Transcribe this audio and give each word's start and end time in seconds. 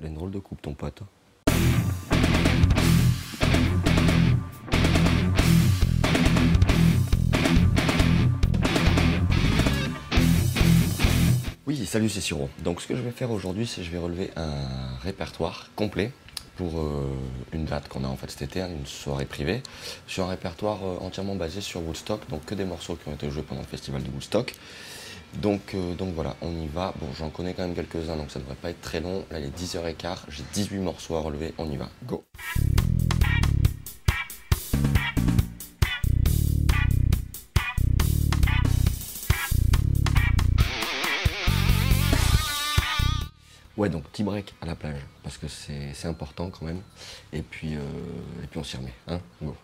Il 0.00 0.04
a 0.04 0.08
une 0.08 0.14
drôle 0.14 0.30
de 0.30 0.38
coupe, 0.38 0.62
ton 0.62 0.74
pote. 0.74 1.02
Oui, 11.66 11.84
salut, 11.84 12.08
c'est 12.08 12.20
Siro. 12.20 12.48
Donc, 12.62 12.80
ce 12.80 12.86
que 12.86 12.94
je 12.94 13.00
vais 13.02 13.10
faire 13.10 13.32
aujourd'hui, 13.32 13.66
c'est 13.66 13.80
que 13.80 13.86
je 13.88 13.90
vais 13.90 13.98
relever 13.98 14.30
un 14.36 14.96
répertoire 15.02 15.68
complet 15.74 16.12
pour 16.54 16.78
euh, 16.78 17.04
une 17.52 17.64
date 17.64 17.88
qu'on 17.88 18.04
a 18.04 18.06
en 18.08 18.16
fait 18.16 18.30
cet 18.30 18.42
été, 18.42 18.60
une 18.60 18.86
soirée 18.86 19.26
privée, 19.26 19.64
sur 20.06 20.24
un 20.24 20.28
répertoire 20.28 20.78
euh, 20.84 20.98
entièrement 21.00 21.34
basé 21.34 21.60
sur 21.60 21.82
Woodstock, 21.82 22.20
donc 22.30 22.44
que 22.44 22.54
des 22.54 22.64
morceaux 22.64 22.94
qui 22.94 23.08
ont 23.08 23.14
été 23.14 23.28
joués 23.30 23.42
pendant 23.42 23.62
le 23.62 23.66
festival 23.66 24.04
de 24.04 24.10
Woodstock. 24.10 24.54
Donc, 25.34 25.74
euh, 25.74 25.94
donc 25.94 26.14
voilà, 26.14 26.36
on 26.42 26.50
y 26.50 26.66
va. 26.66 26.92
Bon, 27.00 27.06
j'en 27.16 27.30
connais 27.30 27.54
quand 27.54 27.62
même 27.62 27.74
quelques-uns, 27.74 28.16
donc 28.16 28.30
ça 28.30 28.40
devrait 28.40 28.54
pas 28.56 28.70
être 28.70 28.80
très 28.80 29.00
long. 29.00 29.24
Là, 29.30 29.38
il 29.38 29.46
est 29.46 29.56
10h15, 29.56 30.18
j'ai 30.28 30.42
18 30.52 30.78
morceaux 30.78 31.16
à 31.16 31.20
relever, 31.20 31.54
on 31.58 31.70
y 31.70 31.76
va. 31.76 31.88
Go 32.04 32.24
Ouais, 43.76 43.88
donc 43.88 44.02
petit 44.04 44.24
break 44.24 44.54
à 44.60 44.66
la 44.66 44.74
plage, 44.74 45.00
parce 45.22 45.38
que 45.38 45.46
c'est 45.46 46.08
important 46.08 46.50
quand 46.50 46.66
même. 46.66 46.82
Et 47.32 47.42
puis, 47.42 47.76
euh, 47.76 47.80
et 48.42 48.46
puis 48.48 48.58
on 48.58 48.64
s'y 48.64 48.76
remet, 48.76 48.92
hein 49.06 49.20
Go. 49.40 49.54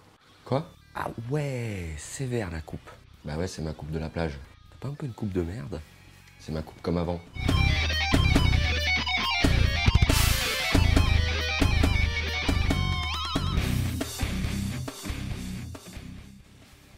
Quoi? 0.44 0.70
Ah 0.94 1.08
ouais, 1.30 1.88
sévère 1.98 2.52
la 2.52 2.60
coupe. 2.60 2.88
Bah 3.24 3.36
ouais, 3.36 3.48
c'est 3.48 3.62
ma 3.62 3.72
coupe 3.72 3.90
de 3.90 3.98
la 3.98 4.08
plage. 4.08 4.38
Pas 4.84 4.90
un 4.90 4.94
peu 4.94 5.06
une 5.06 5.14
coupe 5.14 5.32
de 5.32 5.40
merde? 5.40 5.80
C'est 6.38 6.52
ma 6.52 6.60
coupe 6.60 6.82
comme 6.82 6.98
avant. 6.98 7.18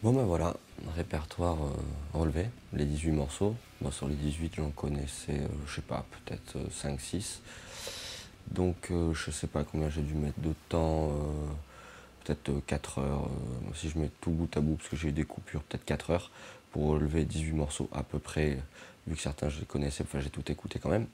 Bon 0.03 0.13
ben 0.13 0.25
voilà, 0.25 0.57
répertoire 0.97 1.55
euh, 1.63 1.71
relevé, 2.13 2.47
les 2.73 2.87
18 2.87 3.13
morceaux. 3.13 3.55
Moi 3.81 3.93
sur 3.93 4.09
les 4.09 4.17
18 4.17 4.57
j'en 4.57 4.71
connaissais, 4.71 5.39
euh, 5.39 5.49
je 5.69 5.77
sais 5.77 5.81
pas, 5.81 6.05
peut-être 6.11 6.57
5-6. 6.73 7.15
Euh, 7.15 7.21
Donc 8.51 8.91
je 8.91 9.31
sais 9.31 9.47
pas 9.47 9.63
combien 9.63 9.91
j'ai 9.91 10.03
dû 10.03 10.15
mettre 10.15 10.41
de 10.41 10.55
temps, 10.69 11.13
peut-être 12.25 12.51
4 12.67 12.99
heures. 12.99 13.31
si 13.75 13.89
je 13.91 13.99
mets 13.99 14.11
tout 14.21 14.33
bout 14.33 14.57
à 14.57 14.61
bout, 14.61 14.75
parce 14.75 14.89
que 14.89 14.97
j'ai 14.97 15.09
eu 15.09 15.13
des 15.13 15.25
coupures, 15.25 15.63
peut-être 15.63 15.85
4 15.85 16.11
heures 16.11 16.31
pour 16.77 16.89
relever 16.89 17.25
18 17.25 17.53
morceaux 17.53 17.89
à 17.91 18.03
peu 18.03 18.19
près, 18.19 18.59
vu 19.07 19.17
que 19.17 19.23
certains 19.23 19.49
je 19.49 19.61
les 19.61 19.65
connaissais, 19.65 20.05
enfin 20.05 20.21
j'ai 20.21 20.29
tout 20.29 20.53
écouté 20.53 20.79
quand 20.79 20.91
même. 20.91 21.07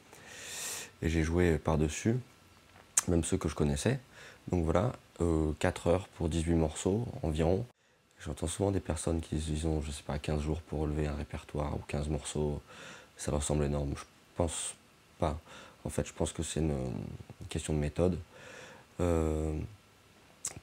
Et 1.03 1.09
j'ai 1.09 1.23
joué 1.23 1.57
par-dessus, 1.57 2.17
même 3.07 3.23
ceux 3.23 3.37
que 3.37 3.49
je 3.49 3.55
connaissais. 3.55 4.01
Donc 4.49 4.65
voilà, 4.65 4.93
4 5.61 5.87
heures 5.87 6.09
pour 6.09 6.29
18 6.29 6.55
morceaux 6.55 7.07
environ. 7.23 7.65
J'entends 8.25 8.49
souvent 8.49 8.73
des 8.73 8.81
personnes 8.81 9.21
qui 9.21 9.37
disent, 9.37 9.65
ont, 9.65 9.81
je 9.83 9.93
sais 9.93 10.03
pas, 10.03 10.19
15 10.19 10.43
jours 10.43 10.63
pour 10.63 10.81
relever 10.81 11.07
un 11.07 11.15
répertoire 11.15 11.77
ou 11.77 11.81
15 11.87 12.09
morceaux. 12.09 12.61
Ça 13.17 13.31
leur 13.31 13.45
semble 13.45 13.63
énorme. 13.63 13.93
Je 13.97 14.03
pense 14.35 14.75
pas. 15.21 15.39
En 15.85 15.91
fait, 15.91 16.09
je 16.09 16.13
pense 16.13 16.33
que 16.33 16.43
c'est 16.43 16.59
une, 16.59 16.75
question 17.49 17.73
de 17.73 17.79
méthode. 17.79 18.19
Euh, 19.01 19.57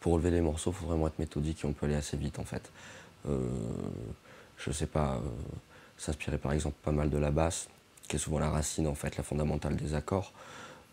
pour 0.02 0.12
relever 0.12 0.32
les 0.32 0.42
morceaux, 0.42 0.72
il 0.72 0.76
faut 0.76 0.88
vraiment 0.88 1.08
être 1.08 1.20
méthodique 1.20 1.64
et 1.64 1.68
on 1.68 1.72
peut 1.72 1.86
aller 1.86 1.96
assez 1.96 2.18
vite 2.18 2.38
en 2.38 2.46
fait. 2.46 2.70
Euh, 3.30 3.48
je 4.60 4.72
sais 4.72 4.86
pas, 4.86 5.16
euh, 5.16 5.30
s'inspirer 5.98 6.38
par 6.38 6.54
exemple 6.54 6.76
pas 6.84 6.92
mal 6.92 7.10
de 7.10 7.18
la 7.18 7.32
basse, 7.32 7.68
qui 8.08 8.16
est 8.16 8.20
souvent 8.20 8.40
la 8.40 8.50
racine 8.50 8.88
en 8.88 8.96
fait, 8.96 9.18
la 9.18 9.24
fondamentale 9.24 9.76
des 9.76 9.94
accords, 9.94 10.34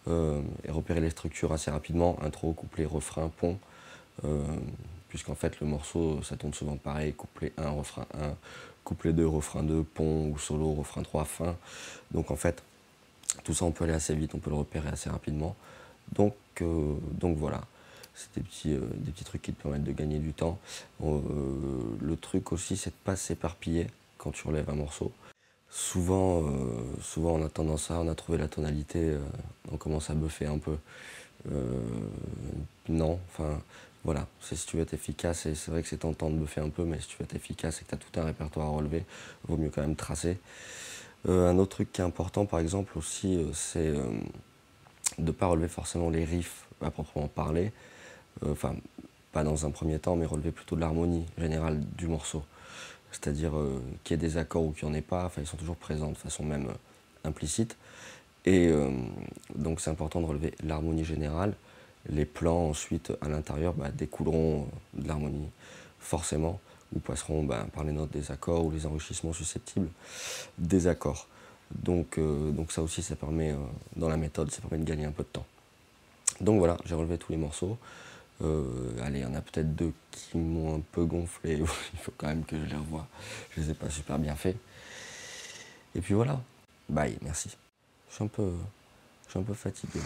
et 0.09 0.71
repérer 0.71 1.01
les 1.01 1.11
structures 1.11 1.53
assez 1.53 1.69
rapidement, 1.69 2.17
intro, 2.23 2.53
couplet, 2.53 2.85
refrain, 2.85 3.29
pont 3.29 3.59
puisqu'en 5.09 5.35
fait 5.35 5.61
le 5.61 5.67
morceau 5.67 6.23
ça 6.23 6.37
tourne 6.37 6.55
souvent 6.55 6.77
pareil, 6.77 7.13
couplet 7.13 7.53
1, 7.57 7.71
refrain 7.71 8.07
1, 8.15 8.35
couplet 8.85 9.13
2, 9.13 9.27
refrain 9.27 9.63
2, 9.63 9.83
pont 9.83 10.29
ou 10.29 10.39
solo, 10.39 10.75
refrain 10.75 11.03
3, 11.03 11.25
fin. 11.25 11.57
Donc 12.11 12.31
en 12.31 12.37
fait, 12.37 12.63
tout 13.45 13.55
ça 13.55 13.65
on 13.65 13.71
peut 13.71 13.85
aller 13.85 13.95
assez 13.95 14.15
vite, 14.15 14.35
on 14.35 14.39
peut 14.39 14.51
le 14.51 14.57
repérer 14.57 14.89
assez 14.89 15.11
rapidement. 15.11 15.57
Donc, 16.13 16.35
euh, 16.61 16.97
donc 17.13 17.37
voilà, 17.37 17.63
c'est 18.17 18.35
des 18.35 18.43
petits, 18.43 18.75
euh, 18.75 18.81
des 18.97 19.13
petits 19.13 19.25
trucs 19.25 19.43
qui 19.43 19.53
te 19.53 19.63
permettent 19.63 19.85
de 19.85 19.93
gagner 19.93 20.19
du 20.19 20.33
temps. 20.33 20.59
Euh, 21.05 21.21
le 22.01 22.17
truc 22.17 22.53
aussi 22.53 22.77
c'est 22.77 22.91
de 22.91 22.97
pas 23.05 23.17
s'éparpiller 23.17 23.87
quand 24.19 24.33
tu 24.33 24.47
relèves 24.49 24.69
un 24.71 24.75
morceau. 24.75 25.13
Souvent, 25.71 26.45
souvent 27.03 27.33
on 27.35 27.45
a 27.45 27.49
tendance 27.49 27.91
à, 27.91 28.01
on 28.01 28.09
a 28.09 28.15
trouvé 28.15 28.39
la 28.39 28.49
tonalité, 28.49 29.15
on 29.71 29.77
commence 29.77 30.09
à 30.11 30.15
buffer 30.15 30.47
un 30.47 30.59
peu. 30.59 30.77
non, 32.89 33.19
enfin 33.29 33.61
voilà, 34.07 34.29
si 34.41 34.55
tu 34.65 34.77
veux 34.77 34.83
être 34.85 34.95
efficace, 34.95 35.47
et 35.47 35.57
c'est 35.57 35.73
vrai 35.73 35.83
que 35.83 35.89
c'est 35.89 35.99
tentant 35.99 36.31
de 36.31 36.37
buffer 36.37 36.61
un 36.61 36.69
peu, 36.69 36.85
mais 36.85 37.01
si 37.01 37.09
tu 37.09 37.17
veux 37.19 37.25
être 37.25 37.35
efficace 37.35 37.81
et 37.81 37.85
que 37.85 37.89
tu 37.89 37.95
as 37.97 37.99
tout 37.99 38.21
un 38.21 38.25
répertoire 38.25 38.69
à 38.69 38.71
relever, 38.71 39.05
il 39.45 39.51
vaut 39.51 39.57
mieux 39.57 39.69
quand 39.69 39.83
même 39.83 39.97
tracer. 39.97 40.39
Euh, 41.29 41.51
un 41.51 41.59
autre 41.59 41.71
truc 41.71 41.93
qui 41.93 42.01
est 42.01 42.05
important, 42.05 42.47
par 42.47 42.61
exemple, 42.61 42.97
aussi, 42.97 43.37
euh, 43.37 43.53
c'est 43.53 43.89
euh, 43.89 44.05
de 45.19 45.27
ne 45.27 45.31
pas 45.33 45.47
relever 45.47 45.67
forcément 45.67 46.09
les 46.09 46.25
riffs 46.25 46.67
à 46.81 46.93
proprement 46.93 47.27
parler. 47.27 47.73
Enfin, 48.45 48.75
pas 49.33 49.45
dans 49.45 49.67
un 49.67 49.71
premier 49.71 49.99
temps, 49.99 50.17
mais 50.17 50.27
relever 50.27 50.51
plutôt 50.51 50.77
de 50.77 50.81
l'harmonie 50.81 51.25
générale 51.39 51.81
du 51.97 52.07
morceau. 52.07 52.43
C'est-à-dire 53.13 53.53
qu'il 54.05 54.15
y 54.17 54.19
ait 54.19 54.29
des 54.29 54.37
accords 54.37 54.65
ou 54.65 54.73
qu'il 54.73 54.89
n'y 54.89 54.95
en 54.95 54.99
ait 54.99 55.03
pas, 55.03 55.31
ils 55.39 55.47
sont 55.47 55.57
toujours 55.57 55.77
présents 55.77 56.11
de 56.11 56.17
façon 56.17 56.45
même 56.45 56.69
implicite. 57.25 57.77
Et 58.45 58.71
donc 59.55 59.81
c'est 59.81 59.91
important 59.91 60.21
de 60.21 60.27
relever 60.27 60.55
l'harmonie 60.63 61.05
générale 61.05 61.55
les 62.09 62.25
plans 62.25 62.69
ensuite 62.69 63.13
à 63.21 63.29
l'intérieur 63.29 63.73
bah, 63.75 63.91
découleront 63.91 64.69
de 64.95 65.09
l'harmonie 65.09 65.49
forcément 65.99 66.61
ou 66.95 67.01
passeront 67.01 67.43
bah, 67.43 67.67
par 67.75 67.85
les 67.85 67.93
notes 67.93 68.11
des 68.11 68.31
accords 68.31 68.65
ou 68.65 68.71
les 68.71 68.87
enrichissements 68.87 69.33
susceptibles 69.33 69.89
des 70.59 70.87
accords. 70.87 71.27
Donc, 71.75 72.19
euh, 72.19 72.53
donc 72.53 72.71
ça 72.71 72.83
aussi 72.83 73.03
ça 73.03 73.17
permet 73.17 73.51
euh, 73.51 73.57
dans 73.97 74.09
la 74.09 74.17
méthode 74.17 74.51
ça 74.51 74.61
permet 74.61 74.79
de 74.79 74.89
gagner 74.89 75.05
un 75.05 75.11
peu 75.11 75.25
de 75.25 75.29
temps. 75.29 75.47
Donc 76.41 76.59
voilà, 76.59 76.77
j'ai 76.85 76.95
relevé 76.95 77.19
tous 77.19 77.33
les 77.33 77.39
morceaux. 77.39 77.77
Euh, 78.43 78.65
allez, 79.03 79.21
il 79.21 79.23
y 79.23 79.27
en 79.27 79.35
a 79.35 79.41
peut-être 79.41 79.75
deux 79.75 79.93
qui 80.11 80.37
m'ont 80.37 80.77
un 80.77 80.81
peu 80.93 81.05
gonflé, 81.05 81.59
il 81.95 81.99
faut 81.99 82.13
quand 82.17 82.29
même 82.29 82.45
que 82.45 82.57
je 82.59 82.65
les 82.65 82.77
revoie. 82.77 83.07
Je 83.51 83.61
les 83.61 83.71
ai 83.71 83.75
pas 83.75 83.91
super 83.91 84.19
bien 84.19 84.35
fait. 84.35 84.57
Et 85.95 86.01
puis 86.01 86.15
voilà, 86.15 86.41
bye, 86.89 87.17
merci. 87.23 87.57
Je 88.11 88.15
suis 88.15 88.25
un 88.25 88.29
peu, 88.29 88.53
je 89.27 89.31
suis 89.31 89.39
un 89.39 89.43
peu 89.43 89.55
fatigué. 89.55 90.01